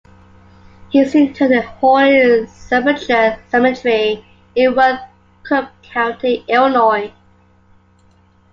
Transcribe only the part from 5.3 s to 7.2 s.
Cook County, Illinois.